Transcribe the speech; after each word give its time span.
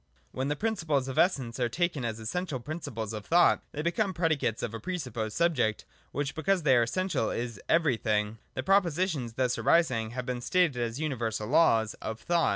When 0.31 0.47
the 0.47 0.55
principles 0.55 1.07
of 1.07 1.19
Essence 1.19 1.59
are 1.59 1.69
taken 1.69 2.03
as 2.03 2.19
essen 2.19 2.47
tial 2.47 2.65
principles 2.65 3.13
of 3.13 3.23
thought 3.23 3.61
they 3.71 3.83
become 3.83 4.15
predicates 4.15 4.63
of 4.63 4.73
a 4.73 4.79
presupposed 4.79 5.37
subject, 5.37 5.85
which, 6.11 6.33
because 6.33 6.63
they 6.63 6.75
are 6.75 6.81
essen 6.85 7.07
tial, 7.07 7.37
is' 7.37 7.61
Everything.' 7.69 8.39
The 8.55 8.63
propositions 8.63 9.33
thus 9.33 9.59
arising 9.59 10.09
have 10.17 10.25
been 10.25 10.41
stated 10.41 10.75
as 10.81 10.99
universal 10.99 11.45
Laws 11.47 11.93
of 12.01 12.19
Thought. 12.19 12.49